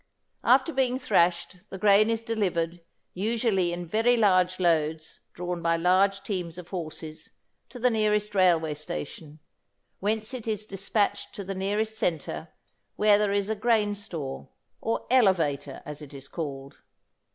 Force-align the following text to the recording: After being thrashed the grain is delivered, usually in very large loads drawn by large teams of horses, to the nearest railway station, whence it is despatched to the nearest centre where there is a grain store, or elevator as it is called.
After 0.43 0.73
being 0.73 0.97
thrashed 0.97 1.57
the 1.69 1.77
grain 1.77 2.09
is 2.09 2.21
delivered, 2.21 2.81
usually 3.13 3.71
in 3.71 3.85
very 3.85 4.17
large 4.17 4.59
loads 4.59 5.19
drawn 5.33 5.61
by 5.61 5.77
large 5.77 6.23
teams 6.23 6.57
of 6.57 6.69
horses, 6.69 7.29
to 7.69 7.77
the 7.77 7.91
nearest 7.91 8.33
railway 8.33 8.73
station, 8.73 9.37
whence 9.99 10.33
it 10.33 10.47
is 10.47 10.65
despatched 10.65 11.35
to 11.35 11.43
the 11.43 11.53
nearest 11.53 11.99
centre 11.99 12.47
where 12.95 13.19
there 13.19 13.31
is 13.31 13.47
a 13.47 13.55
grain 13.55 13.93
store, 13.93 14.49
or 14.81 15.05
elevator 15.11 15.83
as 15.85 16.01
it 16.01 16.15
is 16.15 16.27
called. 16.27 16.79